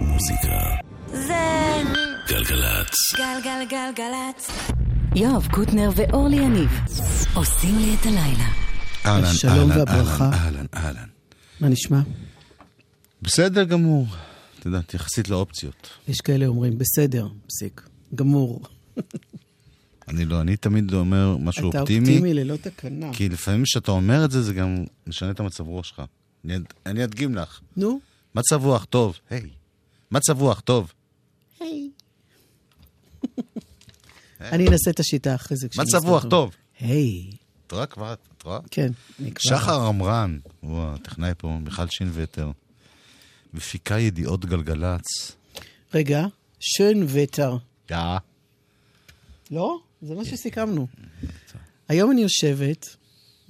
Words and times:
מוזיקה. 0.00 0.76
זה 1.12 1.82
גלגלצ. 2.28 2.94
גלגלגלגלצ. 3.16 4.50
יואב 5.14 5.46
קוטנר 5.52 5.90
ואורלי 5.96 6.36
יניב 6.36 6.70
עושים 7.34 7.78
לי 7.78 7.94
את 8.00 8.06
הלילה. 8.06 8.48
אהלן, 9.06 9.24
אהלן, 9.48 9.70
והברכה. 9.70 10.30
אהלן, 10.32 10.66
אהלן. 10.74 11.08
מה 11.60 11.68
נשמע? 11.68 12.00
בסדר 13.22 13.64
גמור. 13.64 14.06
את 14.60 14.66
יודעת, 14.66 14.94
יחסית 14.94 15.28
לאופציות. 15.28 15.88
יש 16.08 16.20
כאלה 16.20 16.46
אומרים, 16.46 16.78
בסדר, 16.78 17.28
פסיק, 17.46 17.88
גמור. 18.14 18.62
אני 20.08 20.24
לא, 20.24 20.40
אני 20.40 20.56
תמיד 20.56 20.94
אומר 20.94 21.36
משהו 21.36 21.70
אתה 21.70 21.80
אופטימי, 21.80 22.08
אופטימי 22.08 22.34
ללא 22.34 22.56
תקנה. 22.56 23.12
כי 23.12 23.28
לפעמים 23.28 23.62
כשאתה 23.62 23.90
אומר 23.90 24.24
את 24.24 24.30
זה, 24.30 24.42
זה 24.42 24.54
גם 24.54 24.84
משנה 25.06 25.30
את 25.30 25.40
המצב 25.40 25.66
רוח 25.66 25.84
שלך. 25.84 26.02
אני 26.44 26.54
אני 26.86 27.04
אדגים 27.04 27.34
לך. 27.34 27.60
נו, 27.76 28.00
מצב 28.34 28.64
רוח 28.64 28.84
טוב, 28.84 29.18
היי. 29.30 29.42
מצב 30.10 30.40
רוח 30.40 30.60
טוב. 30.60 30.92
היי. 31.60 31.90
אני 34.40 34.68
אנסה 34.68 34.90
את 34.90 35.00
השיטה 35.00 35.34
אחרי 35.34 35.56
זה. 35.56 35.68
מצב. 35.78 36.04
רוח 36.04 36.24
טוב. 36.30 36.54
היי, 36.80 37.30
את 37.66 37.72
רואה 37.72 37.86
כבר? 37.86 38.12
את 38.12 38.42
רואה? 38.42 38.58
כן. 38.70 38.92
שחר 39.38 39.80
עמרן, 39.86 40.38
הוא 40.60 40.82
הטכנאי 40.82 41.32
פה, 41.38 41.58
מיכל 41.64 41.88
שינווטר. 41.88 42.50
מפיקה 43.54 43.98
ידיעות 43.98 44.44
גלגלצ. 44.44 45.32
רגע, 45.94 46.26
שön 46.60 46.96
וטר. 47.08 47.56
יא. 47.90 47.96
לא? 49.50 49.78
זה 50.02 50.14
מה 50.14 50.24
שסיכמנו. 50.24 50.86
היום 51.88 52.10
אני 52.10 52.20
יושבת, 52.22 52.96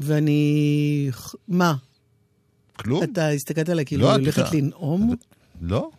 ואני... 0.01 1.11
מה? 1.49 1.75
כלום? 2.77 3.03
אתה 3.03 3.29
הסתכלת 3.29 3.69
עליי 3.69 3.85
כאילו 3.85 4.03
לא, 4.03 4.15
אני 4.15 4.23
הולכת. 4.23 4.53
לנאום? 4.53 5.15
לא? 5.61 5.91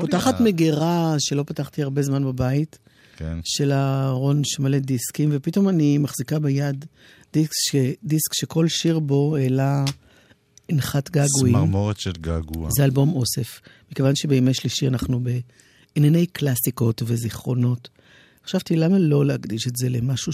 פותחת 0.00 0.40
מגירה 0.40 1.14
שלא 1.18 1.42
פתחתי 1.42 1.82
הרבה 1.82 2.02
זמן 2.02 2.24
בבית, 2.24 2.78
כן. 3.16 3.38
של 3.44 3.72
הארון 3.72 4.42
שמלא 4.44 4.78
דיסקים, 4.78 5.30
ופתאום 5.32 5.68
אני 5.68 5.98
מחזיקה 5.98 6.38
ביד 6.38 6.84
דיסק, 7.32 7.52
ש... 7.52 7.76
דיסק 8.04 8.34
שכל 8.34 8.68
שיר 8.68 8.98
בו 8.98 9.36
העלה 9.36 9.84
אנחת 10.72 11.10
געגועים. 11.10 11.54
צמרמורת 11.54 12.00
של 12.00 12.12
געגוע. 12.12 12.68
זה 12.70 12.84
אלבום 12.84 13.12
אוסף. 13.12 13.60
מכיוון 13.92 14.14
שבימי 14.14 14.54
שלישי 14.54 14.88
אנחנו 14.88 15.20
בענייני 15.20 16.26
קלאסיקות 16.26 17.02
וזיכרונות, 17.06 17.88
חשבתי 18.46 18.76
למה 18.76 18.98
לא 18.98 19.26
להקדיש 19.26 19.68
את 19.68 19.76
זה 19.76 19.88
למשהו 19.88 20.32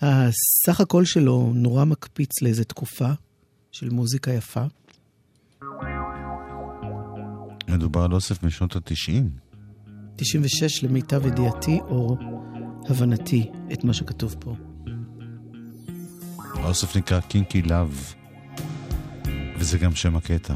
שהסך 0.00 0.80
הכל 0.80 1.04
שלו 1.04 1.52
נורא 1.54 1.84
מקפיץ 1.84 2.42
לאיזו 2.42 2.64
תקופה 2.64 3.10
של 3.72 3.90
מוזיקה 3.90 4.32
יפה. 4.32 4.64
מדובר 7.68 8.02
על 8.02 8.12
אוסף 8.12 8.42
משנות 8.42 8.76
התשעים. 8.76 9.30
96 10.16 10.84
למיטב 10.84 11.26
ידיעתי 11.26 11.80
או 11.88 12.16
הבנתי 12.88 13.50
את 13.72 13.84
מה 13.84 13.92
שכתוב 13.92 14.36
פה. 14.38 14.54
האוסף 16.54 16.96
נקרא 16.96 17.20
קינקי 17.20 17.62
לאב, 17.62 18.14
וזה 19.58 19.78
גם 19.78 19.94
שם 19.94 20.16
הקטע. 20.16 20.54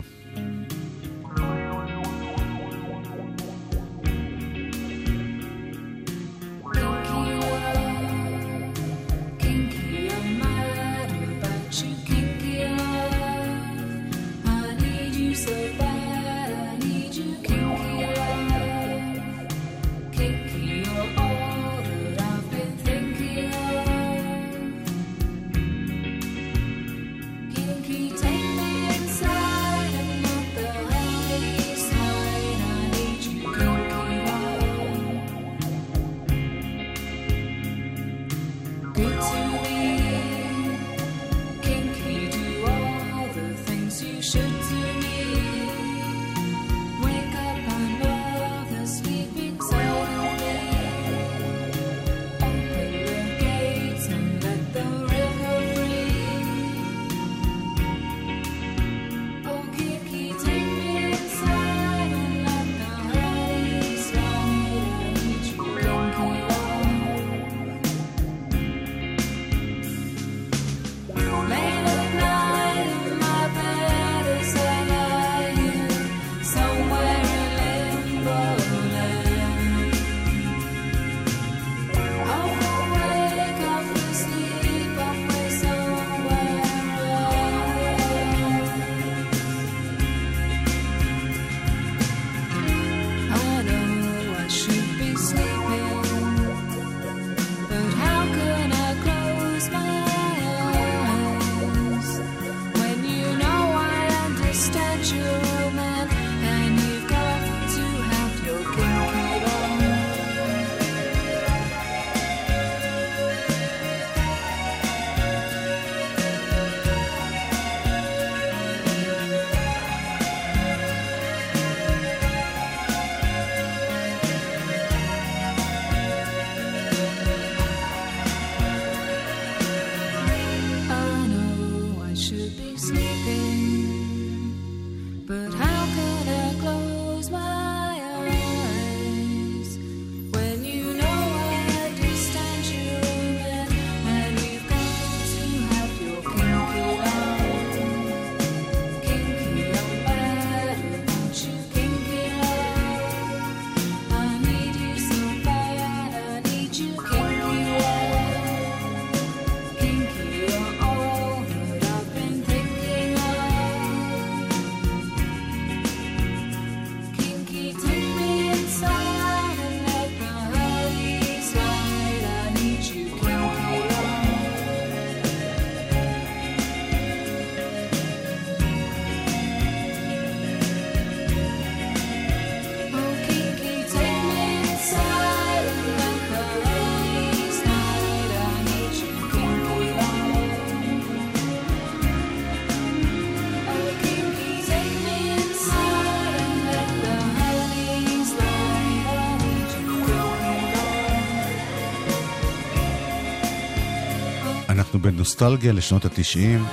בנוסטלגיה 205.02 205.72
לשנות 205.72 206.04
התשעים. 206.04 206.64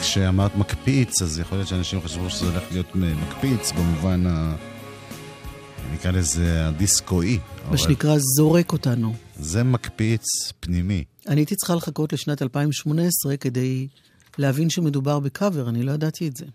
כשאמרת 0.00 0.56
מקפיץ, 0.56 1.22
אז 1.22 1.38
יכול 1.38 1.58
להיות 1.58 1.68
שאנשים 1.68 2.00
חשבו 2.00 2.30
שזה 2.30 2.46
הולך 2.46 2.62
להיות 2.70 2.94
מקפיץ 2.94 3.72
במובן 3.72 4.26
ה... 4.26 4.56
נקרא 5.92 6.10
לזה 6.10 6.68
הדיסקואי. 6.68 7.38
מה 7.70 7.78
שנקרא 7.78 8.16
זורק 8.36 8.72
אותנו. 8.72 9.14
זה 9.36 9.64
מקפיץ 9.64 10.24
פנימי. 10.60 11.04
אני 11.28 11.40
הייתי 11.40 11.56
צריכה 11.56 11.74
לחכות 11.74 12.12
לשנת 12.12 12.42
2018 12.42 13.36
כדי 13.36 13.88
להבין 14.38 14.70
שמדובר 14.70 15.20
בקאבר, 15.20 15.68
אני 15.68 15.82
לא 15.82 15.92
ידעתי 15.92 16.28
את 16.28 16.36
זה. 16.36 16.46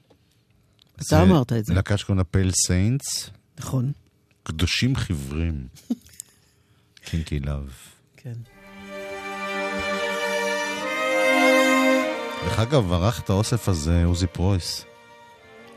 אתה 1.08 1.22
אמרת 1.22 1.54
את 1.54 1.66
זה. 1.66 1.74
להקה 1.74 1.98
שקוראים 1.98 2.18
לה 2.18 2.24
Pale 2.24 2.52
Saints. 2.68 3.30
נכון. 3.60 3.92
קדושים 4.44 4.96
חיוורים. 4.96 5.68
קינקי 7.06 7.40
לאב. 7.40 7.70
כן. 8.18 8.55
דרך 12.44 12.60
אגב, 12.60 12.94
ערך 12.94 13.20
את 13.20 13.30
האוסף 13.30 13.70
הזה 13.70 14.06
עוזי 14.06 14.28
פרויס. 14.28 14.86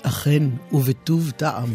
אכן, 0.03 0.43
ובטוב 0.73 1.31
טעם. 1.31 1.75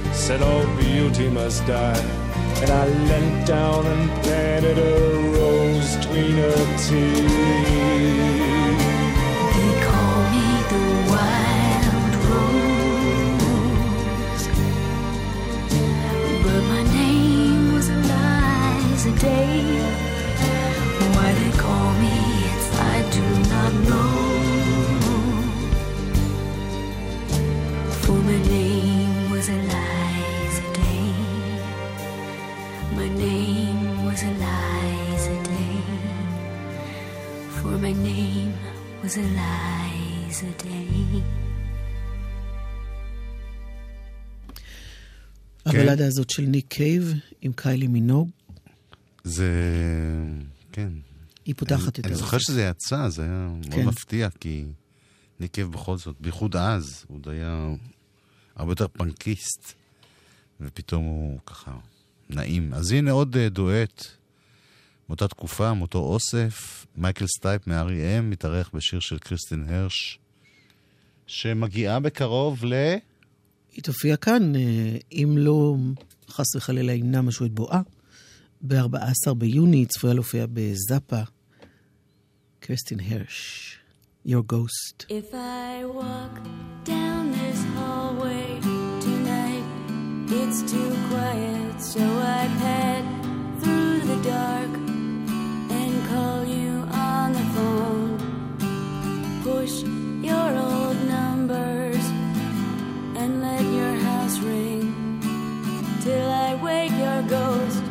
Said 0.13 0.41
all 0.41 0.65
beauty 0.77 1.29
must 1.29 1.65
die. 1.65 1.97
And 2.61 2.69
I 2.69 2.85
leant 2.87 3.47
down 3.47 3.85
and 3.85 4.09
planted 4.23 4.77
a 4.77 5.17
rose 5.37 5.95
between 5.97 6.31
her 6.31 6.77
teeth. 6.77 8.40
Was 39.11 39.17
Eliza 39.17 40.63
Day. 40.63 41.21
הבלדה 45.65 46.07
הזאת 46.07 46.29
של 46.29 46.41
ניק 46.41 46.65
קייב 46.67 47.13
עם 47.41 47.51
קיילי 47.55 47.87
מינוג, 47.87 48.29
זה... 49.23 49.49
כן. 50.71 50.89
היא 51.45 51.55
פותחת 51.57 51.99
את 51.99 52.05
אני 52.05 52.15
זוכר 52.15 52.37
שזה 52.37 52.61
יצא, 52.61 53.09
זה 53.09 53.23
היה 53.23 53.49
מאוד 53.69 53.73
כן. 53.73 53.85
מפתיע, 53.85 54.29
כי 54.39 54.65
ניקב 55.39 55.63
בכל 55.63 55.97
זאת, 55.97 56.15
בייחוד 56.19 56.55
אז, 56.55 57.05
הוא 57.07 57.17
עוד 57.17 57.27
היה 57.27 57.67
הרבה 58.55 58.71
יותר 58.71 58.87
פנקיסט, 58.87 59.73
ופתאום 60.61 61.05
הוא 61.05 61.39
ככה 61.45 61.77
נעים. 62.29 62.73
אז 62.73 62.91
הנה 62.91 63.11
עוד 63.11 63.37
אה, 63.37 63.49
דואט 63.49 64.05
מאותה 65.11 65.27
תקופה, 65.27 65.73
מאותו 65.73 65.99
אוסף, 65.99 66.85
מייקל 66.95 67.25
סטייפ 67.27 67.67
מ-R.E.M. 67.67 68.21
מתארח 68.21 68.69
בשיר 68.73 68.99
של 68.99 69.17
קריסטין 69.19 69.65
הרש, 69.69 70.19
שמגיעה 71.27 71.99
בקרוב 71.99 72.65
ל... 72.65 72.73
היא 73.71 73.83
תופיע 73.83 74.17
כאן, 74.17 74.55
אה, 74.55 74.97
אם 75.11 75.35
לא, 75.37 75.75
חס 76.29 76.55
וחלילה, 76.55 76.93
ימנע 76.93 77.21
משהו 77.21 77.45
את 77.45 77.51
בואה. 77.51 77.81
ב-14 78.61 79.33
ביוני 79.37 79.77
היא 79.77 79.87
צפויה 79.87 80.13
להופיע 80.13 80.45
בזאפה, 80.53 81.21
קריסטין 82.59 82.99
הרש. 82.99 83.67
Your 84.23 84.43
Ghost. 84.43 84.95
If 85.09 85.29
I 85.33 85.83
walk 85.99 86.35
down 86.93 87.31
this 87.31 87.59
hallway 87.75 88.47
tonight, 89.07 89.67
it's 90.39 90.59
too 90.71 90.91
quiet, 91.09 91.75
so 91.81 92.03
I 92.39 92.43
pad 92.61 93.03
through 93.61 93.99
the 94.11 94.19
dark 94.29 94.90
Push 99.61 99.83
your 100.23 100.49
old 100.57 100.97
numbers 101.05 102.03
and 103.15 103.43
let 103.43 103.61
your 103.61 103.93
house 104.07 104.39
ring 104.39 105.21
till 106.01 106.29
I 106.31 106.55
wake 106.55 106.91
your 107.05 107.21
ghost. 107.29 107.83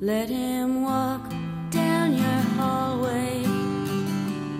Let 0.00 0.28
him 0.28 0.82
walk 0.82 1.32
down 1.70 2.14
your 2.14 2.40
hallway. 2.58 3.44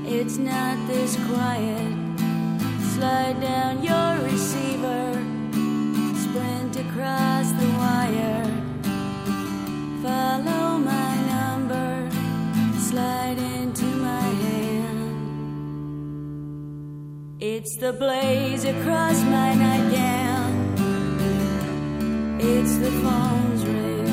It's 0.07 0.39
not 0.39 0.77
this 0.87 1.17
quiet. 1.27 1.93
Slide 2.95 3.41
down 3.41 3.83
your 3.83 4.25
receiver. 4.31 5.11
Sprint 6.25 6.77
across 6.77 7.51
the 7.61 7.69
wire. 7.77 8.47
Follow 10.01 10.79
my. 10.79 11.13
Slide 12.95 13.39
into 13.39 13.87
my 13.87 14.21
hand. 14.45 15.17
It's 17.41 17.77
the 17.79 17.93
blaze 17.93 18.65
across 18.65 19.21
my 19.25 19.53
nightgown. 19.53 20.53
It's 22.39 22.77
the 22.77 22.93
phone's 23.03 23.65
ring. 23.67 24.07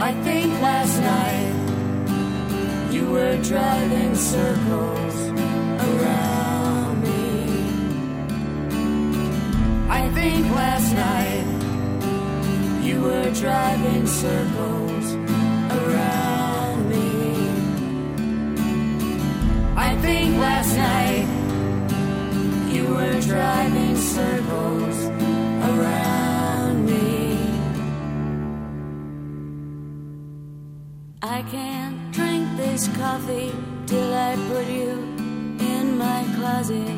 I 0.00 0.12
think 0.22 0.60
last 0.62 1.00
night 1.00 1.47
were 3.18 3.42
driving 3.42 4.14
circles 4.14 5.16
around 5.88 7.02
me. 7.02 7.26
I 10.00 10.02
think 10.16 10.42
last 10.62 10.90
night 10.94 11.46
you 12.86 12.96
were 13.02 13.30
driving 13.44 14.06
circles 14.06 15.06
around 15.78 16.80
me. 16.92 17.10
I 19.88 19.90
think 20.04 20.28
last 20.46 20.72
night 20.76 21.26
you 22.72 22.84
were 22.94 23.20
driving 23.32 23.96
circles 23.96 24.98
around 25.70 26.76
me. 26.86 27.36
I 31.20 31.42
can't 31.50 31.87
this 32.78 32.96
coffee 32.96 33.52
till 33.86 34.14
I 34.14 34.36
put 34.50 34.66
you 34.68 34.90
in 35.72 35.98
my 35.98 36.22
closet. 36.36 36.96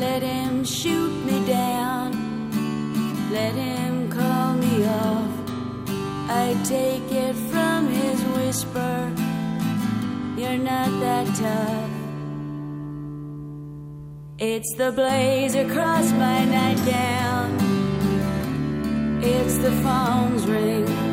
Let 0.00 0.22
him 0.22 0.64
shoot 0.64 1.12
me 1.24 1.46
down, 1.46 2.10
let 3.30 3.54
him 3.54 4.10
call 4.10 4.54
me 4.54 4.84
off. 4.86 5.30
I 6.28 6.56
take 6.64 7.12
it 7.12 7.36
from 7.52 7.86
his 7.86 8.20
whisper, 8.36 9.12
you're 10.36 10.58
not 10.58 10.90
that 11.04 11.26
tough. 11.44 11.90
It's 14.38 14.74
the 14.74 14.90
blaze 14.90 15.54
across 15.54 16.10
my 16.10 16.44
nightgown, 16.44 17.50
it's 19.22 19.58
the 19.58 19.70
phone's 19.84 20.44
ring. 20.46 21.05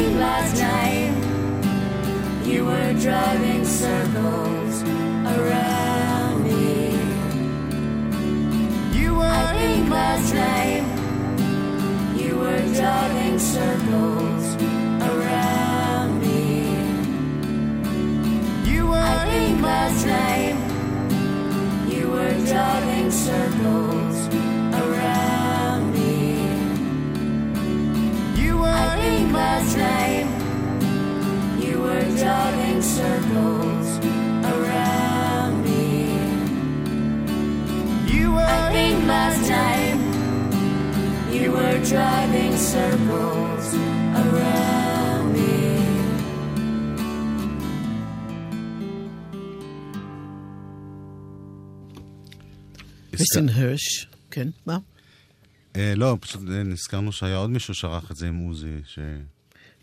Think 0.00 0.16
last 0.18 0.56
night 0.58 1.12
you 2.46 2.64
were 2.64 2.92
driving 2.94 3.66
circles 3.66 4.82
around 5.36 6.42
me. 6.42 6.92
you 8.98 9.20
I 9.20 9.52
think 9.58 9.90
last 9.90 10.32
night 10.32 10.84
you 12.16 12.34
were 12.38 12.62
driving 12.78 13.38
circles 13.38 14.44
around 15.10 16.10
me. 16.22 16.64
you 18.72 18.90
I 18.94 19.26
think 19.28 19.60
last 19.60 20.06
night 20.06 20.56
you 21.92 22.08
were 22.08 22.34
driving 22.46 23.10
circles 23.10 24.39
you 28.99 28.99
I 28.99 28.99
were 28.99 29.01
think 29.03 29.27
last 29.33 29.71
night 29.77 30.27
you 31.65 31.75
were 31.85 32.05
driving 32.21 32.81
circles 32.97 33.87
around 34.53 35.53
me. 35.67 35.85
you 38.13 38.25
I 38.33 38.37
were 38.37 38.71
think 38.75 38.97
last 39.13 39.41
night 39.57 39.97
you 41.35 41.47
were 41.57 41.77
driving 41.93 42.53
circles 42.73 43.65
around 44.23 45.25
me. 45.33 45.55
קריסטין 53.11 53.49
הרש, 53.49 54.07
כן, 54.31 54.47
מה? 54.65 54.77
אה, 55.76 55.94
לא, 55.96 56.16
פשוט 56.20 56.42
אה, 56.50 56.62
נזכרנו 56.62 57.12
שהיה 57.12 57.36
עוד 57.36 57.50
מישהו 57.50 57.74
שערך 57.74 58.10
את 58.10 58.16
זה 58.16 58.28
עם 58.28 58.36
עוזי, 58.36 58.76
ש... 58.86 58.98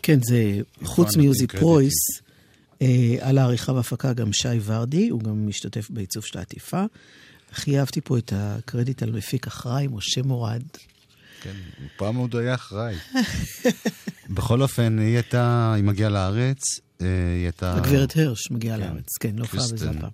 כן, 0.03 0.20
זה 0.24 0.62
חוץ 0.84 1.08
נותנים 1.08 1.25
מיוזי 1.25 1.48
קרדיטים. 1.48 1.60
פרויס, 1.60 1.94
אה, 2.82 3.15
על 3.20 3.38
העריכה 3.38 3.72
והפקה 3.72 4.13
גם 4.13 4.34
שי 4.34 4.60
ורדי, 4.63 5.10
הוא 5.10 5.22
גם 5.22 5.48
משתתף 5.48 5.89
בעיצוב 5.89 6.25
של 6.25 6.39
העטיפה. 6.39 6.84
הכי 7.51 7.79
אהבתי 7.79 8.01
פה 8.01 8.17
את 8.17 8.34
הקרדיט 8.36 9.03
על 9.03 9.12
מפיק 9.12 9.48
אחראי, 9.48 9.88
משה 9.91 10.22
מורד. 10.22 10.62
כן, 11.41 11.53
פעם 11.98 12.15
עוד 12.15 12.36
היה 12.36 12.56
אחראי. 12.56 12.96
בכל 14.36 14.62
אופן, 14.62 15.00
היא 15.00 15.15
הייתה, 15.15 15.74
היא 15.75 15.84
מגיעה 15.84 16.10
לארץ, 16.10 16.62
אה, 17.01 17.08
היא 17.36 17.44
הייתה... 17.44 17.75
הגברת 17.75 18.17
הרש 18.17 18.51
מגיעה 18.51 18.77
כן, 18.77 18.84
לארץ, 18.84 19.17
כן, 19.20 19.36
לא 19.36 19.46
פעם 19.46 19.60
בזה. 19.74 19.89
הפעם. 19.89 20.10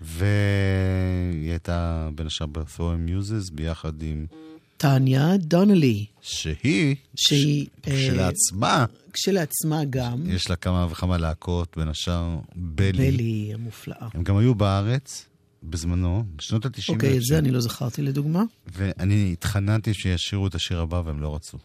והיא 0.00 1.50
הייתה 1.50 2.08
בין 2.14 2.26
השאר 2.26 2.46
ב-Throwing 2.46 3.10
Muses 3.10 3.54
ביחד 3.54 4.02
עם... 4.02 4.26
טניה 4.76 5.36
דונלי, 5.36 6.06
שהיא, 6.20 6.96
שהיא 7.16 7.66
אה, 7.88 7.92
כשלעצמה, 7.92 8.84
כשלעצמה 9.12 9.84
גם, 9.84 10.30
יש 10.30 10.50
לה 10.50 10.56
כמה 10.56 10.86
וכמה 10.90 11.18
להקות, 11.18 11.76
בין 11.76 11.88
השאר 11.88 12.38
בלי. 12.54 13.10
בלי 13.12 13.50
המופלאה. 13.54 14.08
הם 14.14 14.22
גם 14.22 14.36
היו 14.36 14.54
בארץ 14.54 15.26
בזמנו, 15.62 16.24
בשנות 16.36 16.66
ה-90. 16.66 16.88
אוקיי, 16.88 17.16
את 17.16 17.22
זה 17.22 17.38
אני 17.38 17.50
לא 17.50 17.60
זכרתי 17.60 18.02
לדוגמה. 18.02 18.42
ואני 18.66 19.30
התחננתי 19.32 19.94
שישירו 19.94 20.46
את 20.46 20.54
השיר 20.54 20.80
הבא 20.80 21.02
והם 21.04 21.20
לא 21.20 21.34
רצו. 21.34 21.58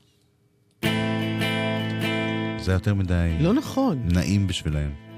זה 2.59 2.71
היה 2.71 2.75
יותר 2.75 2.93
מדי 2.93 3.37
לא 3.39 3.53
נכון. 3.53 4.03
נעים 4.05 4.47
בשבילהם. 4.47 5.10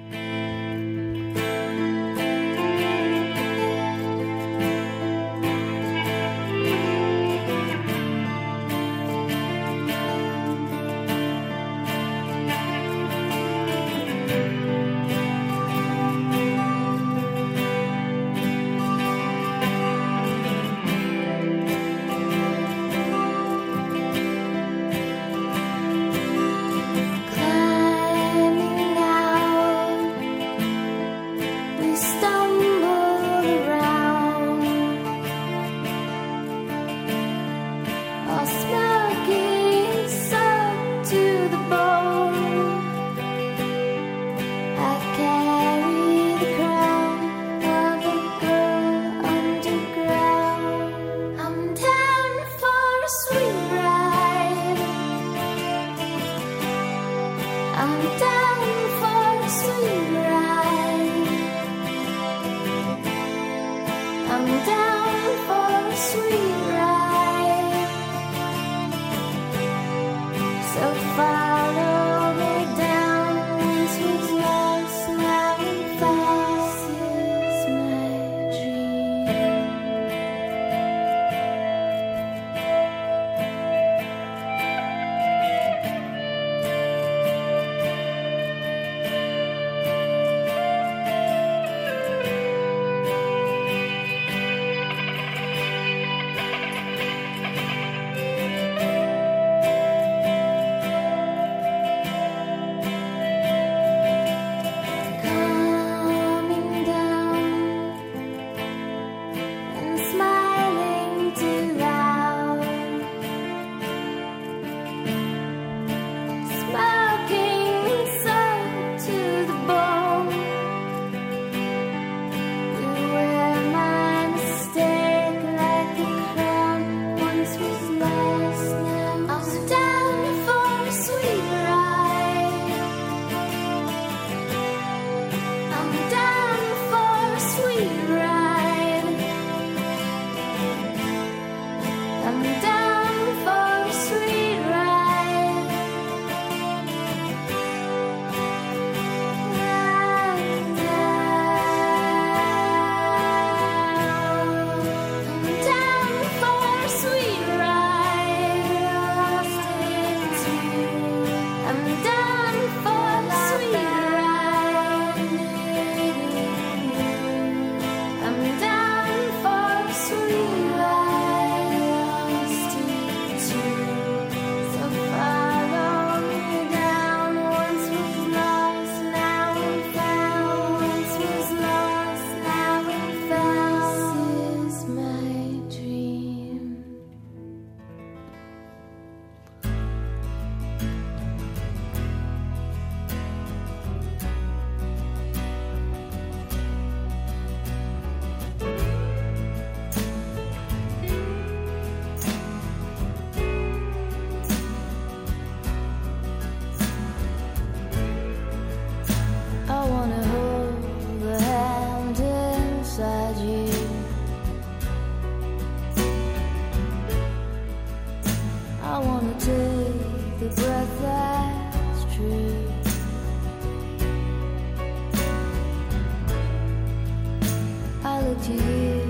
You 228.50 229.02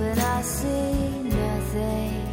and 0.00 0.20
I 0.20 0.42
see 0.42 1.22
nothing. 1.22 2.25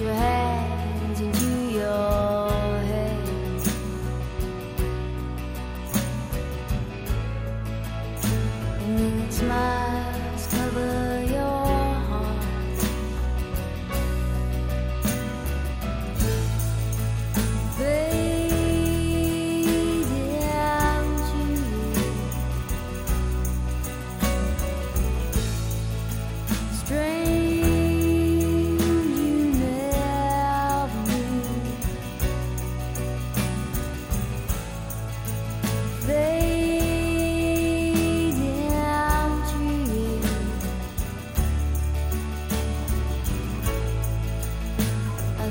your 0.00 0.14
head. 0.14 0.39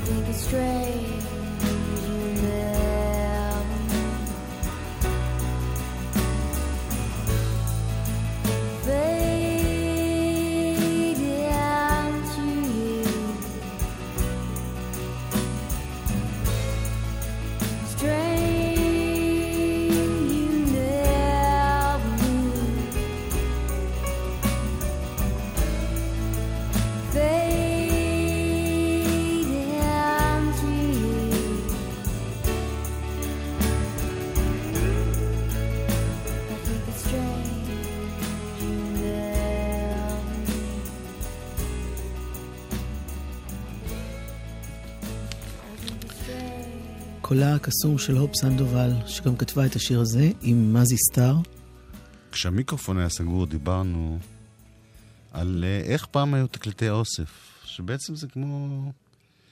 Think 0.00 0.28
it's 0.28 0.44
strange 0.44 1.39
קולה 47.40 47.54
הקסום 47.54 47.98
של 47.98 48.16
הופ 48.16 48.34
סנדובל, 48.34 48.90
שגם 49.06 49.36
כתבה 49.36 49.66
את 49.66 49.76
השיר 49.76 50.00
הזה, 50.00 50.30
עם 50.42 50.74
מזי 50.74 50.96
סטאר. 50.96 51.36
כשהמיקרופון 52.32 52.98
היה 52.98 53.08
סגור 53.08 53.46
דיברנו 53.46 54.18
על 55.32 55.64
אה, 55.66 55.92
איך 55.92 56.06
פעם 56.06 56.34
היו 56.34 56.46
תקליטי 56.46 56.90
אוסף, 56.90 57.30
שבעצם 57.64 58.16
זה 58.16 58.26
כמו... 58.28 58.92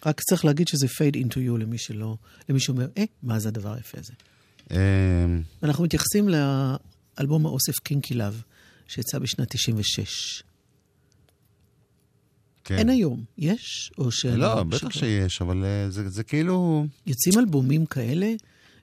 רק 0.06 0.20
צריך 0.20 0.44
להגיד 0.44 0.68
שזה 0.68 0.86
fade 0.86 1.16
into 1.16 1.34
you 1.34 1.58
למי 1.58 1.78
שלא, 1.78 2.16
למי 2.48 2.60
שאומר, 2.60 2.86
אה, 2.98 3.04
מה 3.22 3.38
זה 3.38 3.48
הדבר 3.48 3.72
היפה 3.72 3.98
הזה? 3.98 4.12
אה, 4.70 4.76
ואנחנו 5.62 5.84
מתייחסים 5.84 6.28
לאלבום 6.28 7.46
האוסף 7.46 7.78
קינקי 7.78 8.14
לאב, 8.14 8.42
שיצא 8.88 9.18
בשנת 9.18 9.48
96. 9.54 10.42
כן. 12.68 12.78
אין 12.78 12.88
היום, 12.88 13.24
יש? 13.38 13.92
או 13.98 14.10
ש... 14.10 14.26
לא, 14.26 14.62
בטח 14.62 14.90
שיש, 14.90 15.42
אבל 15.42 15.64
אה, 15.64 15.90
זה, 15.90 16.08
זה 16.08 16.24
כאילו... 16.24 16.86
יוצאים 17.06 17.38
אלבומים 17.38 17.86
כאלה 17.86 18.34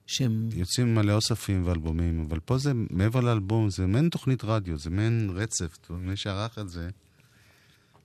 שהם... 0.06 0.48
יוצאים 0.52 0.94
מלא 0.94 1.12
אוספים 1.12 1.66
ואלבומים, 1.66 2.26
אבל 2.28 2.40
פה 2.40 2.58
זה 2.58 2.72
מעבר 2.90 3.20
לאלבום, 3.20 3.70
זה 3.70 3.86
מעין 3.86 4.08
תוכנית 4.08 4.44
רדיו, 4.44 4.78
זה 4.78 4.90
מעין 4.90 5.30
רצף. 5.34 5.90
מי 5.90 6.16
שערך 6.16 6.58
את 6.58 6.68
זה 6.68 6.88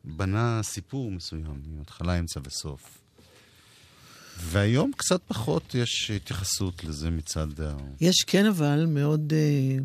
בנה 0.03 0.59
סיפור 0.63 1.11
מסוים, 1.11 1.61
מהתחלה, 1.77 2.19
אמצע 2.19 2.39
וסוף. 2.45 3.01
והיום 4.39 4.91
קצת 4.97 5.21
פחות 5.27 5.75
יש 5.75 6.11
התייחסות 6.11 6.83
לזה 6.83 7.09
מצד 7.09 7.61
ה... 7.61 7.77
יש 8.01 8.15
כן 8.27 8.45
אבל 8.45 8.85
מאוד, 8.85 9.33
אה, 9.33 9.83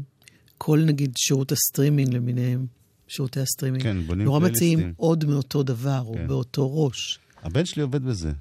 כל 0.59 0.83
נגיד 0.87 1.13
שירות 1.19 1.53
הסטרימינג 1.53 2.15
למיניהם, 2.15 2.67
שירותי 3.09 3.41
הסטרימינג, 3.41 3.83
כן, 3.83 4.03
בונים 4.07 4.25
נורא 4.27 4.41
פלייליסטים. 4.41 4.79
מציעים 4.79 4.95
עוד 4.97 5.25
מאותו 5.25 5.63
דבר, 5.63 6.03
או 6.07 6.15
כן. 6.15 6.27
באותו 6.27 6.85
ראש. 6.85 7.19
הבן 7.43 7.65
שלי 7.65 7.83
עובד 7.83 8.03
בזה. 8.03 8.33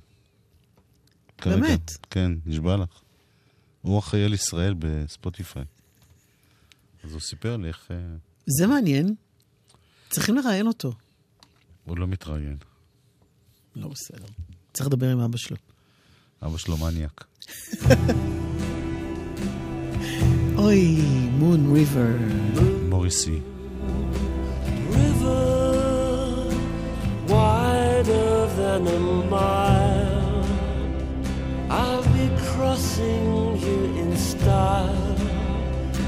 כרגע. 1.37 1.61
באמת? 1.61 1.91
כן, 2.09 2.31
נשבע 2.45 2.77
לך. 2.77 3.01
הוא 3.81 3.99
אחראי 3.99 4.23
על 4.23 4.33
ישראל 4.33 4.73
בספוטיפיי. 4.79 5.63
אז 7.03 7.11
הוא 7.11 7.21
סיפר 7.21 7.57
לי 7.57 7.67
איך... 7.67 7.87
אה, 7.91 7.97
זה 8.59 8.67
מעניין. 8.67 9.15
צריכים 10.09 10.35
לראיין 10.35 10.67
אותו. 10.67 10.93
הוא 11.85 11.97
לא 11.97 12.07
מתראיין. 12.07 12.57
לא 13.75 13.87
בסדר. 13.87 14.27
צריך 14.73 14.87
לדבר 14.87 15.11
עם 15.11 15.19
אבא 15.19 15.37
שלו. 15.37 15.57
אבא 16.43 16.57
שלו 16.57 16.77
מניאק. 16.77 17.25
אוי, 20.57 20.97
מון 21.31 21.75
ריבר. 21.75 22.17
מוריסי. 22.89 23.39
River 24.97 26.47
wider 27.27 28.47
than 28.59 28.87
a 28.87 28.99
mile. 29.35 30.45
I'll 31.69 32.07
be 32.13 32.27
crossing 32.51 33.57
you 33.57 33.79
in 34.01 34.15
style 34.17 35.17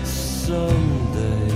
someday. 0.03 1.46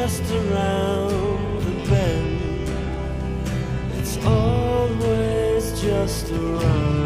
Just 0.00 0.30
around 0.30 1.60
the 1.64 1.90
bend. 1.90 2.68
It's 3.98 4.16
always 4.24 5.80
just 5.80 6.30
around 6.30 6.97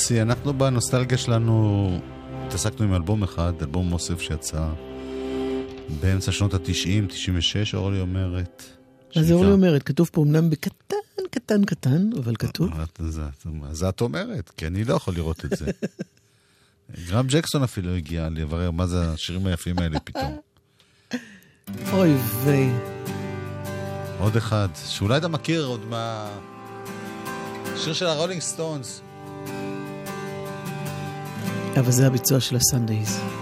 מוריסי, 0.00 0.22
אנחנו 0.22 0.58
בנוסטלגיה 0.58 1.18
שלנו 1.18 2.00
התעסקנו 2.46 2.86
עם 2.86 2.94
אלבום 2.94 3.22
אחד, 3.22 3.52
אלבום 3.60 3.92
אוסף 3.92 4.20
שיצא 4.20 4.68
באמצע 6.00 6.32
שנות 6.32 6.54
ה-90, 6.54 7.06
96, 7.08 7.74
אורלי 7.74 8.00
אומרת. 8.00 8.64
אז 9.16 9.32
אורלי 9.32 9.52
אומרת, 9.52 9.82
כתוב 9.82 10.10
פה 10.12 10.22
אמנם 10.22 10.50
בקטן, 10.50 10.96
קטן, 11.30 11.64
קטן, 11.64 12.10
אבל 12.18 12.36
כתוב. 12.36 12.70
זה 13.72 13.88
את 13.88 14.00
אומרת, 14.00 14.50
כי 14.56 14.66
אני 14.66 14.84
לא 14.84 14.94
יכול 14.94 15.14
לראות 15.14 15.44
את 15.44 15.50
זה. 15.58 15.66
גרם 17.08 17.26
ג'קסון 17.28 17.62
אפילו 17.62 17.94
הגיע 17.94 18.28
לברר 18.28 18.70
מה 18.70 18.86
זה 18.86 19.10
השירים 19.10 19.46
היפים 19.46 19.78
האלה 19.78 20.00
פתאום. 20.00 20.38
אוי 21.92 22.14
ויי. 22.44 22.70
עוד 24.18 24.36
אחד, 24.36 24.68
שאולי 24.86 25.16
אתה 25.16 25.28
מכיר 25.28 25.64
עוד 25.64 25.84
מה... 25.84 26.30
שיר 27.76 27.92
של 27.92 28.06
הרולינג 28.06 28.40
סטונס. 28.40 29.02
אבל 31.78 31.90
זה 31.90 32.06
הביצוע 32.06 32.40
של 32.40 32.56
הסנדייז. 32.56 33.39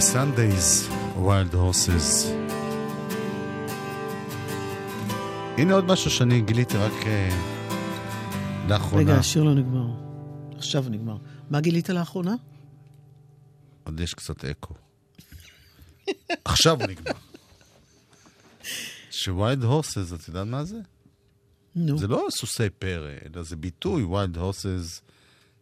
Sundays, 0.00 0.88
Wild 1.16 1.54
Horses. 1.54 2.26
הנה 5.58 5.74
עוד 5.74 5.84
משהו 5.84 6.10
שאני 6.10 6.40
גיליתי 6.40 6.76
רק 6.76 6.92
uh, 6.92 7.06
לאחרונה. 8.68 9.02
רגע, 9.02 9.18
השיר 9.18 9.42
לא 9.42 9.54
נגמר. 9.54 9.86
עכשיו 10.56 10.84
נגמר. 10.90 11.16
מה 11.50 11.60
גילית 11.60 11.88
לאחרונה? 11.88 12.34
עוד 13.84 14.00
יש 14.00 14.14
קצת 14.14 14.44
אקו. 14.44 14.74
עכשיו 16.44 16.80
הוא 16.80 16.86
נגמר. 16.86 17.12
שוויילד 19.22 19.64
הורסס, 19.64 20.12
את 20.12 20.28
יודעת 20.28 20.46
מה 20.46 20.64
זה? 20.64 20.78
נו. 21.76 21.98
זה 21.98 22.06
לא 22.06 22.26
סוסי 22.30 22.70
פרא, 22.70 23.10
אלא 23.24 23.42
זה 23.42 23.56
ביטוי, 23.56 24.04
wild 24.04 24.36
horses, 24.36 25.00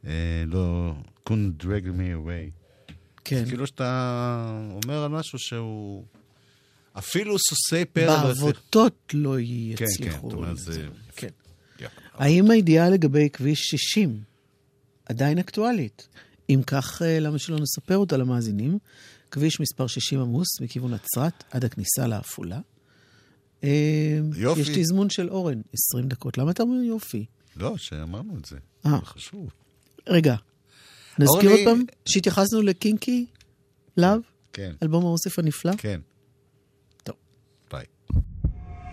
אה, 0.06 0.44
לא, 0.46 0.92
couldn't 1.28 1.62
drag 1.62 1.84
me 1.84 2.26
away. 2.26 2.57
כן. 3.28 3.44
כאילו 3.48 3.66
שאתה 3.66 4.60
אומר 4.84 5.02
על 5.04 5.10
משהו 5.10 5.38
שהוא... 5.38 6.04
אפילו 6.98 7.36
סוסי 7.38 7.84
פרא 7.84 8.06
לא 8.06 8.12
יצליח. 8.12 8.24
בעבותות 8.44 8.94
לא 9.14 9.34
כן, 9.76 9.84
יצליחו. 9.84 10.30
זאת 10.30 10.38
אומרת, 10.38 10.56
זה- 10.56 10.88
כן. 11.16 11.28
יא. 11.80 11.88
האם 12.14 12.50
הידיעה 12.50 12.90
לגבי 12.90 13.28
כביש 13.32 13.58
60 13.60 14.20
עדיין 15.06 15.38
אקטואלית? 15.38 16.08
אם 16.50 16.60
כך, 16.66 17.02
אה, 17.02 17.20
למה 17.20 17.38
שלא 17.38 17.56
נספר 17.60 17.96
אותה 17.96 18.16
למאזינים? 18.16 18.78
כביש 19.30 19.60
מספר 19.60 19.86
60 19.86 20.20
עמוס 20.20 20.60
מכיוון 20.60 20.94
נצרת 20.94 21.44
עד 21.50 21.64
הכניסה 21.64 22.06
לעפולה. 22.06 22.60
אה, 23.64 24.18
יופי. 24.36 24.60
יש 24.60 24.68
תזמון 24.74 25.10
של 25.10 25.28
אורן, 25.30 25.60
20 25.92 26.08
דקות. 26.08 26.38
למה 26.38 26.50
אתה 26.50 26.62
אומר 26.62 26.82
יופי? 26.82 27.24
לא, 27.56 27.76
שאמרנו 27.76 28.36
את 28.38 28.44
זה. 28.44 28.56
אה. 28.86 28.98
זה 29.00 29.06
חשוב. 29.06 29.50
רגע, 30.06 30.36
נזכיר 31.18 31.50
עוד 31.50 31.60
פעם 31.64 31.82
שהתייחסנו 32.08 32.62
ל 32.62 32.73
Kinky 32.73 33.26
Love, 33.96 34.20
כן, 34.52 34.72
אלבום 34.82 35.04
האוסף 35.04 35.38
הנפלא? 35.38 35.72
כן. 35.78 36.00
טוב. 37.04 37.16
ביי. 37.70 37.84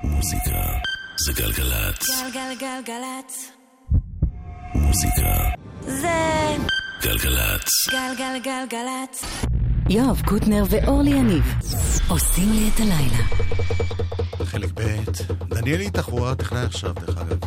מוזיקה 0.03 0.61
זה 1.25 1.33
גלגלצ. 1.33 2.05
גלגלגלגלצ. 2.09 3.51
מוזיקה 4.75 5.49
זה 5.81 6.55
גלגלצ. 7.01 7.69
גלגלגלגלצ. 7.91 9.23
יואב 9.89 10.21
קוטנר 10.25 10.63
ואורלי 10.69 11.09
יניב 11.09 11.43
עושים 12.09 12.51
לי 12.51 12.69
את 12.75 12.79
הלילה. 12.79 13.23
חלק 14.45 14.69
ב', 14.73 14.97
דניאל 15.49 15.79
איתך 15.81 16.05
הוא 16.05 16.27
הטכנאי 16.27 16.61
עכשיו, 16.61 16.93
דרך 16.93 17.17
אגב. 17.17 17.39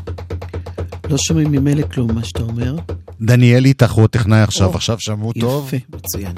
לא 1.10 1.16
שומעים 1.18 1.52
ממילא 1.52 1.86
כלום 1.86 2.14
מה 2.14 2.24
שאתה 2.24 2.42
אומר. 2.42 2.76
דניאל 3.20 3.64
איתך 3.64 3.92
הוא 3.92 4.04
הטכנאי 4.04 4.42
עכשיו, 4.42 4.68
או, 4.68 4.74
עכשיו 4.74 5.00
שמעו 5.00 5.32
טוב. 5.32 5.74
יפה, 5.74 5.96
מצוין. 5.96 6.34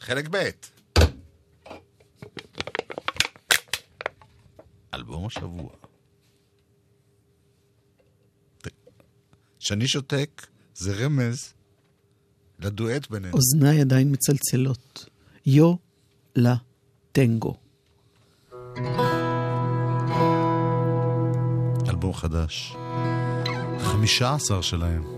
חלק 0.00 0.28
ב'. 0.30 0.36
אלבום 4.94 5.26
השבוע. 5.26 5.70
כשאני 9.60 9.88
שותק, 9.88 10.46
זה 10.74 11.04
רמז 11.04 11.52
לדואט 12.58 13.10
בינינו. 13.10 13.34
אוזניי 13.36 13.80
עדיין 13.80 14.12
מצלצלות. 14.12 15.08
יו 15.46 15.74
לה 16.36 16.54
טנגו. 17.12 17.67
חדש. 22.18 22.76
חמישה 23.80 24.34
עשר 24.34 24.60
שלהם. 24.60 25.17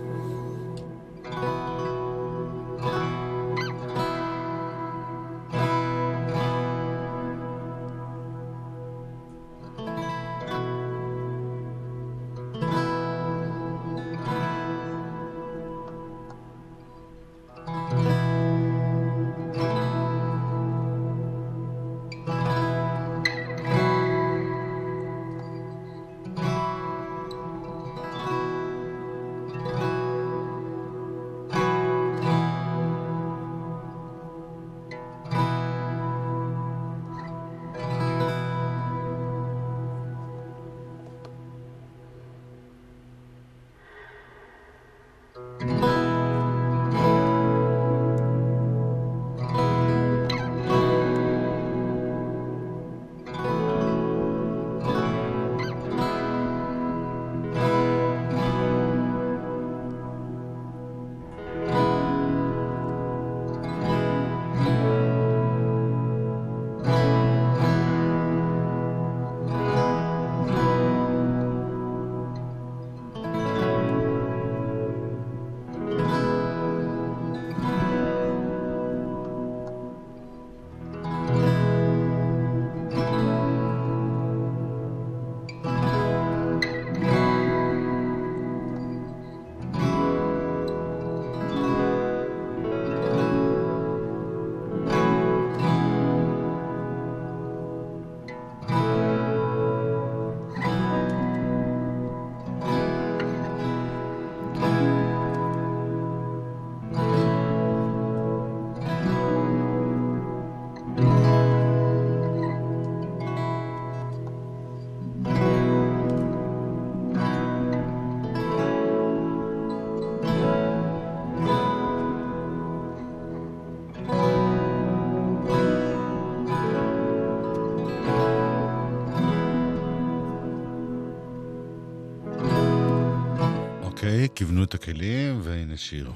אוקיי, 134.10 134.28
כיוונו 134.34 134.64
את 134.64 134.74
הכלים, 134.74 135.40
והנה 135.42 135.76
שיר. 135.76 136.12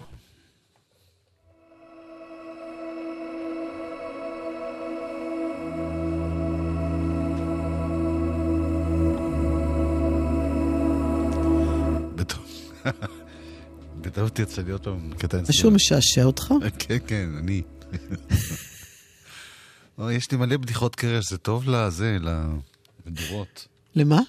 בטעות 14.01 14.39
יצא 14.39 14.63
לי 14.63 14.73
עוד 14.73 14.81
פעם 14.85 15.13
קטע 15.19 15.39
אצלו. 15.39 15.49
משהו 15.49 15.71
משעשע 15.71 16.25
אותך? 16.25 16.55
כן, 16.79 16.99
כן, 17.07 17.29
אני. 17.39 17.63
יש 20.17 20.31
לי 20.31 20.37
מלא 20.37 20.57
בדיחות 20.57 20.97
קרש, 20.97 21.31
זה 21.31 21.39
טוב 21.39 21.69
לזה, 21.69 22.17
למדורות. 23.07 23.69
למה? 23.95 24.21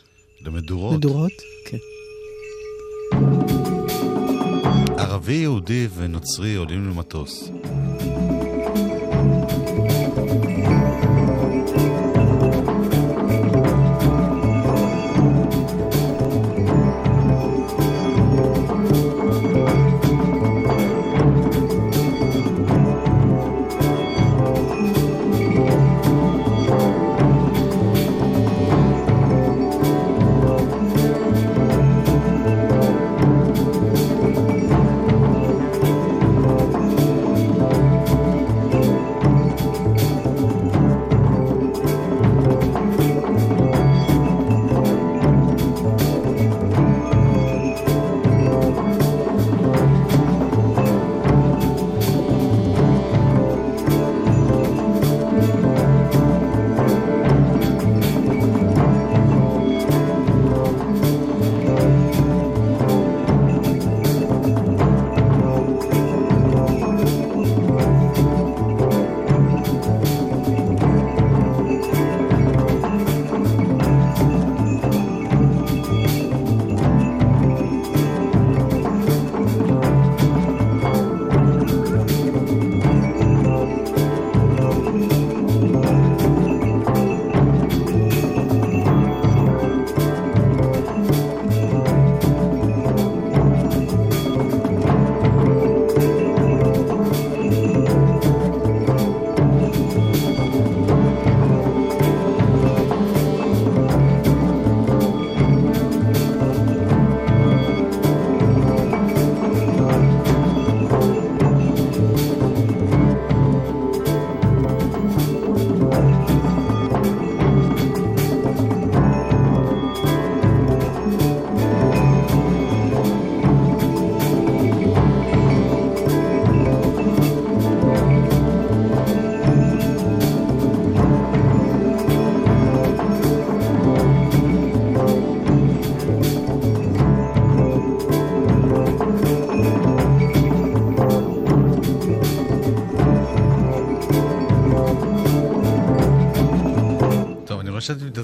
למדורות. 0.42 0.98
מדורות? 0.98 1.32
כן. 1.66 1.78
ערבי, 5.16 5.34
יהודי 5.34 5.88
ונוצרי 5.96 6.56
עולים 6.56 6.90
למטוס. 6.90 7.52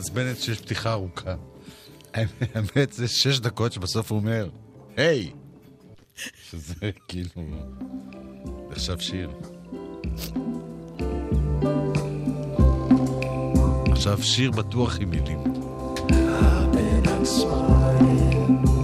שאת 0.01 0.09
מתעצבנת 0.09 0.41
שיש 0.41 0.61
פתיחה 0.61 0.91
ארוכה. 0.91 1.35
האמת 2.13 2.93
זה 2.93 3.07
שש 3.07 3.39
דקות 3.39 3.73
שבסוף 3.73 4.11
הוא 4.11 4.19
אומר, 4.19 4.49
היי! 4.97 5.31
שזה 6.49 6.91
כאילו... 7.07 7.43
עכשיו 8.71 8.99
שיר. 8.99 9.31
עכשיו 13.91 14.23
שיר 14.23 14.51
בטוח 14.51 14.97
עם 14.99 15.09
מילים. 15.09 15.43
It's 17.23 18.80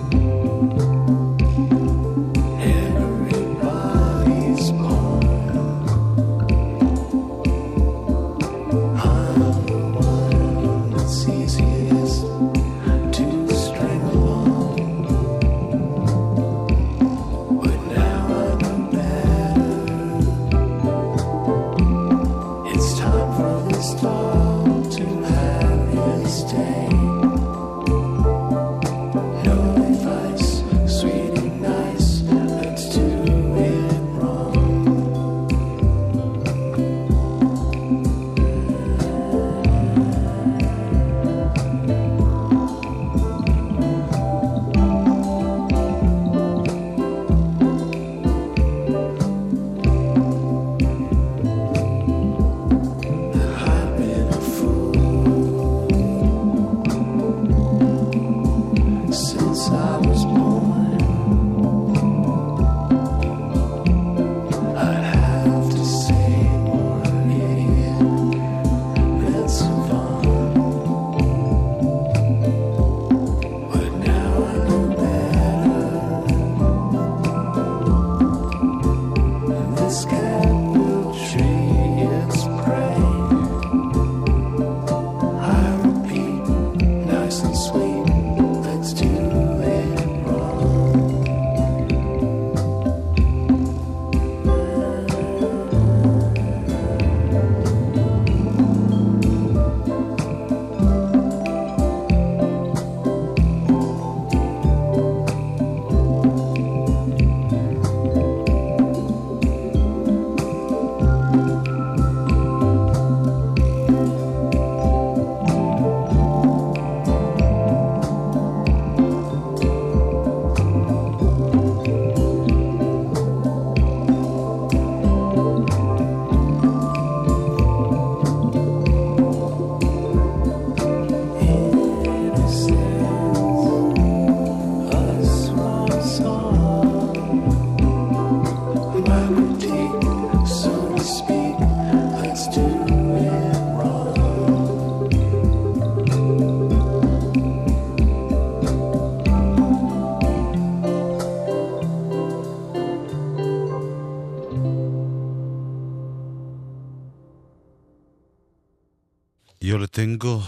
Yo 159.98 160.07
La 160.07 160.15
Tengo, 160.15 160.42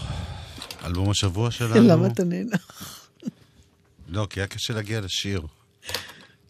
אלבום 0.84 1.10
השבוע 1.10 1.50
שלנו. 1.50 1.88
למה 1.92 2.06
אתה 2.06 2.24
נהנה? 2.24 2.56
לא, 4.08 4.26
כי 4.30 4.40
היה 4.40 4.46
קשה 4.46 4.74
להגיע 4.74 5.00
לשיר. 5.00 5.42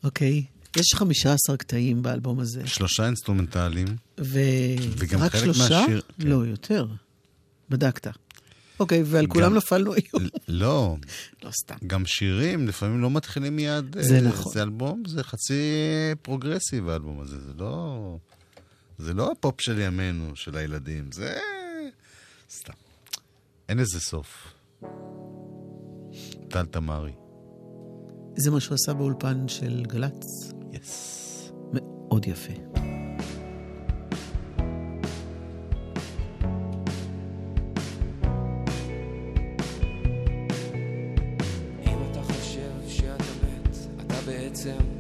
אוקיי. 0.04 0.44
יש 0.76 0.94
15 0.94 1.56
קטעים 1.56 2.02
באלבום 2.02 2.40
הזה. 2.40 2.66
שלושה 2.66 3.06
אינסטרומנטליים. 3.06 3.86
וגם 4.18 5.20
ורק 5.20 5.32
חלק 5.32 5.42
שלושה? 5.44 5.80
מהשיר- 5.80 6.02
כן. 6.20 6.28
לא, 6.28 6.46
יותר. 6.46 6.86
בדקת. 7.70 8.06
אוקיי, 8.80 9.02
ועל 9.06 9.26
כולם 9.26 9.54
נפלנו 9.54 9.92
היום. 9.94 10.28
לא, 10.48 10.96
לא 11.44 11.50
סתם. 11.50 11.74
גם 11.86 12.06
שירים 12.06 12.68
לפעמים 12.68 13.00
לא 13.00 13.10
מתחילים 13.10 13.56
מיד. 13.56 13.96
זה 14.00 14.16
אה, 14.16 14.20
נכון. 14.20 14.52
זה 14.52 14.62
אלבום, 14.62 15.02
זה 15.06 15.22
חצי 15.24 15.62
פרוגרסיב 16.22 16.88
האלבום 16.88 17.20
הזה, 17.20 17.36
זה 17.40 17.52
לא... 17.58 18.16
זה 18.98 19.14
לא 19.14 19.32
הפופ 19.32 19.60
של 19.60 19.78
ימינו, 19.78 20.36
של 20.36 20.56
הילדים, 20.56 21.12
זה... 21.12 21.38
סתם. 22.50 22.72
אין 23.70 23.78
לזה 23.78 24.00
סוף. 24.00 24.54
טל 26.48 26.66
תמרי. 26.66 27.12
זה 28.36 28.50
מה 28.50 28.60
שהוא 28.60 28.74
עשה 28.74 28.94
באולפן 28.94 29.48
של 29.48 29.84
גל"צ. 29.86 30.52
יס. 30.72 31.52
מאוד 31.72 32.26
יפה. 32.26 32.52
אם 41.82 41.98
אתה 42.10 42.22
חושב 42.22 42.70
שאתה 42.88 43.24
מת, 43.24 43.76
אתה 44.06 44.14
בעצם 44.26 44.99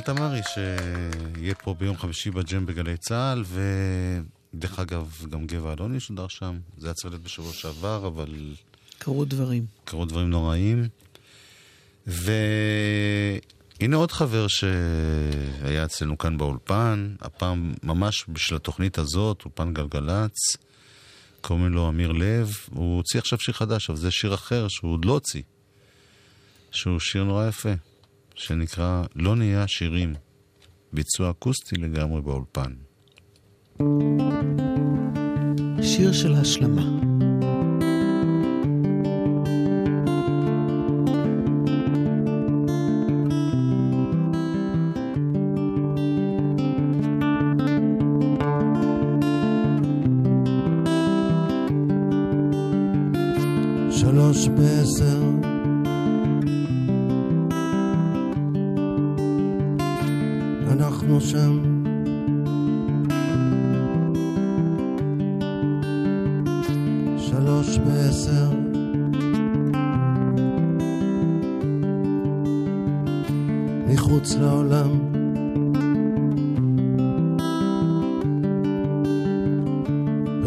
טל 0.00 0.14
תמרי, 0.14 0.40
שיהיה 0.54 1.54
פה 1.54 1.74
ביום 1.74 1.96
חמישי 1.96 2.30
בג'ם 2.30 2.66
בגלי 2.66 2.96
צה"ל, 2.96 3.44
ודרך 4.54 4.78
אגב, 4.78 5.26
גם 5.30 5.46
גבע 5.46 5.72
אלוני 5.72 6.00
שודר 6.00 6.28
שם. 6.28 6.58
זה 6.78 6.86
היה 6.86 6.94
צריך 6.94 7.12
להיות 7.12 7.22
בשבוע 7.22 7.52
שעבר, 7.52 8.06
אבל 8.06 8.54
קרו 8.98 9.24
דברים. 9.24 9.66
קרו 9.84 10.04
דברים 10.04 10.30
נוראים. 10.30 10.88
והנה 12.06 13.96
עוד 13.96 14.12
חבר 14.12 14.46
שהיה 14.48 15.84
אצלנו 15.84 16.18
כאן 16.18 16.38
באולפן, 16.38 17.14
הפעם 17.20 17.74
ממש 17.82 18.24
בשביל 18.28 18.56
התוכנית 18.56 18.98
הזאת, 18.98 19.42
אולפן 19.44 19.74
גלגלצ. 19.74 20.56
קוראים 21.40 21.72
לו 21.72 21.88
אמיר 21.88 22.12
לב, 22.12 22.56
הוא 22.70 22.96
הוציא 22.96 23.20
עכשיו 23.20 23.38
שיר 23.38 23.54
חדש, 23.54 23.90
אבל 23.90 23.98
זה 23.98 24.10
שיר 24.10 24.34
אחר 24.34 24.68
שהוא 24.68 24.92
עוד 24.92 25.04
לא 25.04 25.12
הוציא. 25.12 25.42
שהוא 26.70 27.00
שיר 27.00 27.24
נורא 27.24 27.48
יפה, 27.48 27.72
שנקרא 28.38 29.04
לא 29.16 29.36
נהיה 29.36 29.62
עשירים. 29.62 30.14
ביצוע 30.92 31.30
אקוסטי 31.30 31.76
לגמרי 31.76 32.20
באולפן. 32.22 32.72
שיר 35.82 36.12
של 36.12 36.34
השלמה. 36.34 37.17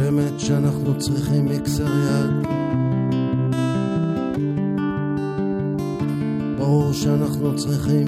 באמת 0.02 0.40
שאנחנו 0.40 1.00
צריכים 1.00 1.46
מיקסר 1.46 1.84
יד. 1.84 2.48
ברור 6.58 6.94
שאנחנו 6.94 7.56
צריכים. 7.56 8.06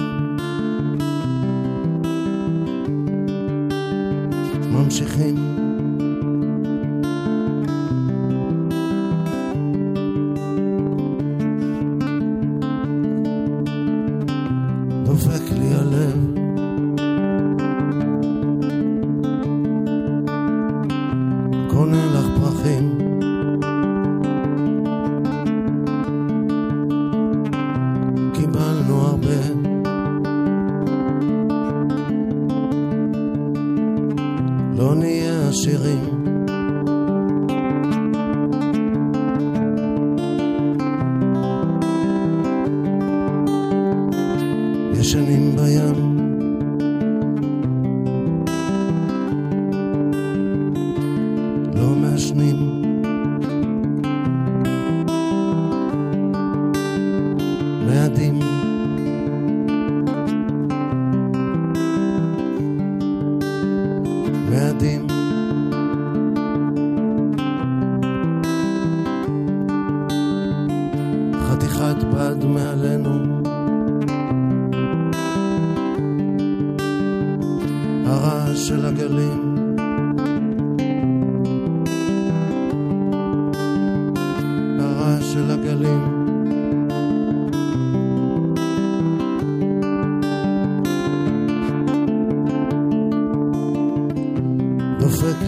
ממשיכים 4.72 5.63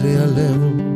דופק 0.06 0.36
לי 0.36 0.95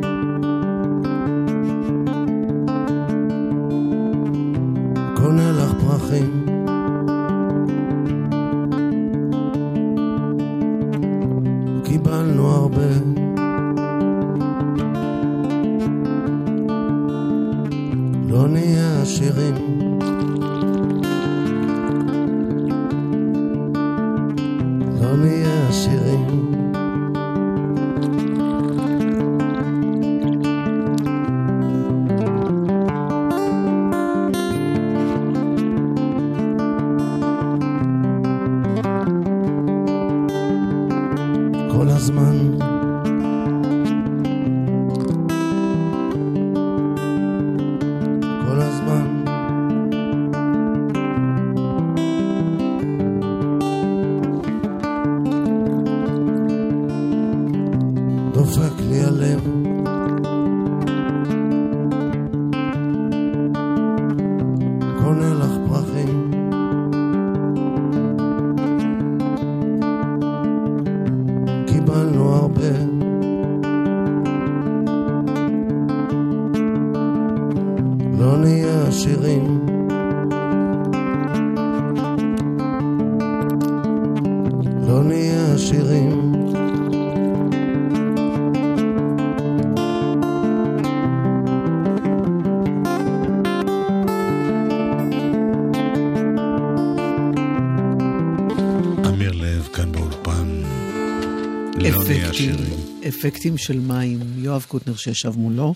נהיה 102.30 103.08
אפקטים, 103.08 103.58
של 103.58 103.78
מים. 103.78 104.20
יואב 104.36 104.64
קוטנר 104.68 104.96
שישב 104.96 105.36
מולו, 105.36 105.74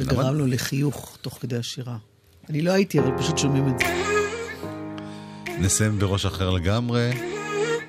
וגרם 0.00 0.34
לו 0.34 0.46
לחיוך 0.46 1.18
תוך 1.20 1.38
כדי 1.40 1.56
השירה. 1.56 1.96
אני 2.50 2.62
לא 2.62 2.72
הייתי, 2.72 3.00
אבל 3.00 3.18
פשוט 3.18 3.38
שומעים 3.38 3.68
את 3.68 3.78
זה. 3.78 3.84
נסיים 5.58 5.98
בראש 5.98 6.26
אחר 6.26 6.50
לגמרי. 6.50 7.10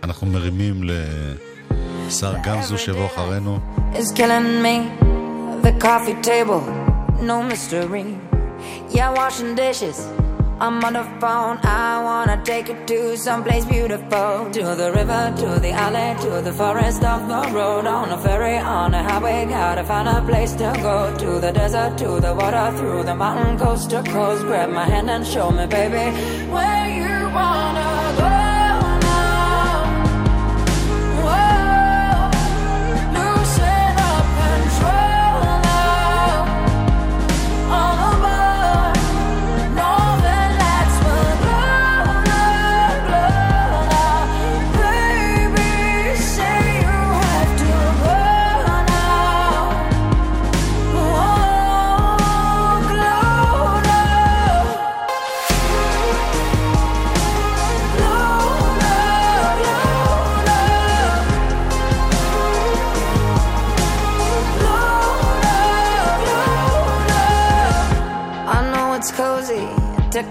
אנחנו 0.03 0.28
מרימים 0.28 0.84
לשר 0.84 2.34
גמזו 2.43 2.78
שיבוא 2.78 3.05
אחרינו. 3.05 3.59
no 7.22 7.43
mystery. 7.43 8.17
Yeah, 8.89 9.13
washing 9.13 9.53
dishes. 9.55 10.20
I'm 10.62 10.84
on 10.84 10.93
the 10.93 11.03
phone. 11.20 11.57
I 11.64 12.03
wanna 12.03 12.39
take 12.43 12.70
it 12.70 12.86
to 12.89 13.18
someplace 13.18 13.66
beautiful. 13.66 14.47
To 14.57 14.64
the 14.82 14.91
river, 14.95 15.34
to 15.38 15.59
the 15.59 15.72
alley, 15.72 16.09
to 16.22 16.39
the 16.43 16.53
forest 16.53 17.03
off 17.03 17.28
the 17.28 17.51
road. 17.51 17.88
On 17.88 18.12
a 18.12 18.18
ferry, 18.20 18.57
on 18.57 18.93
a 18.93 19.01
highway, 19.01 19.47
gotta 19.49 19.84
find 19.84 20.07
a 20.07 20.22
place 20.22 20.51
to 20.62 20.72
go. 20.84 20.97
To 21.18 21.39
the 21.39 21.51
desert, 21.51 21.97
to 21.97 22.20
the 22.20 22.36
water, 22.36 22.72
through 22.78 23.01
the 23.05 23.16
mountain, 23.16 23.57
coast 23.57 23.89
to 23.89 24.03
coast. 24.03 24.43
Grab 24.43 24.70
my 24.70 24.86
hand 24.86 25.09
and 25.09 25.26
show 25.26 25.49
me, 25.49 25.66
baby, 25.66 26.05
where 26.53 26.88
you 26.99 27.34
wanna 27.34 27.90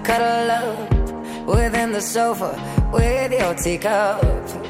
cuddle 0.05 0.51
up 0.51 1.47
within 1.47 1.93
the 1.93 2.01
sofa 2.01 2.51
with 2.93 3.33
your 3.33 3.55
teacup. 3.55 4.23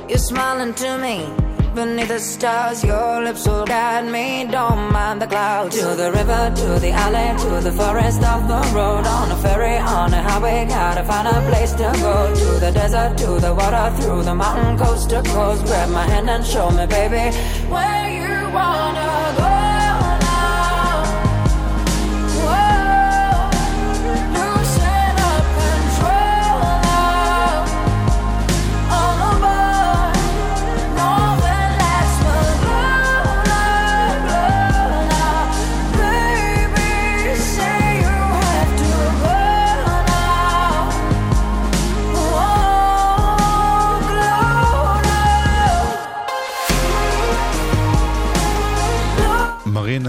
You're 0.09 0.19
smiling 0.19 0.75
to 0.75 0.99
me 0.99 1.29
beneath 1.75 2.09
the 2.09 2.19
stars. 2.19 2.83
Your 2.83 3.23
lips 3.23 3.47
will 3.47 3.65
guide 3.65 4.11
me. 4.11 4.47
Don't 4.51 4.93
mind 4.93 5.23
the 5.23 5.27
clouds. 5.27 5.79
To 5.79 5.95
the 5.95 6.11
river, 6.13 6.53
to 6.57 6.81
the 6.81 6.91
alley, 6.91 7.39
to 7.43 7.61
the 7.63 7.73
forest 7.73 8.23
off 8.23 8.43
the 8.49 8.61
road. 8.77 9.07
On 9.07 9.31
a 9.31 9.37
ferry, 9.37 9.77
on 9.79 10.13
a 10.13 10.23
highway, 10.23 10.67
gotta 10.69 11.05
find 11.05 11.29
a 11.29 11.41
place 11.49 11.73
to 11.73 11.89
go. 12.03 12.35
To 12.35 12.61
the 12.65 12.71
desert, 12.73 13.17
to 13.19 13.39
the 13.41 13.55
water, 13.55 13.95
through 14.01 14.23
the 14.25 14.35
mountain, 14.35 14.79
coast 14.79 15.11
to 15.11 15.23
coast. 15.23 15.65
Grab 15.67 15.91
my 15.91 16.05
hand 16.05 16.29
and 16.29 16.45
show 16.45 16.71
me, 16.71 16.87
baby, 16.87 17.37
where 17.69 18.09
you 18.19 18.53
wanna 18.53 19.35
go. 19.39 19.60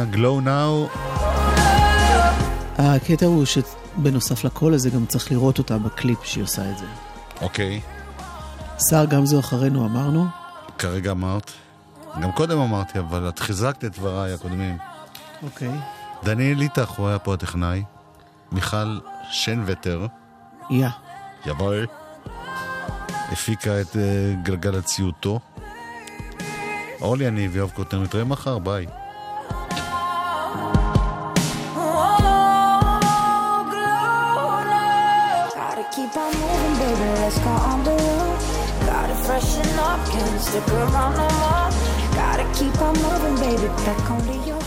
Now. 0.02 0.06
מרינה 0.06 0.12
גלו 0.12 0.42
נאו, 0.42 0.88
הקטע 2.78 3.26
הוא 3.26 3.46
שבנוסף 3.46 4.44
לכל 4.44 4.74
הזה 4.74 4.90
גם 4.90 5.06
צריך 5.06 5.32
לראות 5.32 5.58
אותה 5.58 5.78
בקליפ 5.78 6.24
שהיא 6.24 6.44
עושה 6.44 6.72
את 6.72 6.78
זה. 6.78 6.86
אוקיי, 7.42 7.82
שר 8.90 9.06
גמזו 9.06 9.40
אחרינו 9.40 9.86
אמרנו, 9.86 10.26
כרגע 10.78 11.12
אמרת. 11.12 11.52
גם 12.22 12.32
קודם 12.32 12.60
אמרתי, 12.60 13.00
אבל 13.00 13.30
את 13.30 13.40
חיזקת 13.40 13.86
את 13.86 13.98
דבריי 13.98 14.34
הקודמים. 14.34 14.78
אוקיי. 15.44 15.72
דניאל 16.24 16.58
ליטח, 16.58 16.98
הוא 16.98 17.08
היה 17.08 17.20
פה 17.20 17.34
הטכנאי. 17.34 17.84
מיכל 18.52 19.00
שנווטר, 19.30 20.06
יא. 20.70 20.88
יבואי, 21.46 21.86
הפיקה 23.32 23.82
את 23.82 23.98
אה, 23.98 24.34
גלגל 24.44 24.78
הציוטו. 24.78 25.40
אורלי 27.02 27.26
יניב, 27.26 27.56
יואב 27.56 27.70
קוטנר, 27.70 28.04
נתראה 28.04 28.24
מחר, 28.24 28.60
ביי. 28.60 28.86
Up, 39.92 40.08
can't 40.08 40.42
stick 40.42 40.68
around 40.70 41.16
no 41.18 41.28
more. 41.44 41.68
Gotta 42.16 42.46
keep 42.58 42.76
on 42.82 42.96
moving, 43.06 43.36
baby. 43.44 43.68
Back 43.86 44.12
onto 44.12 44.34
your 44.48 44.61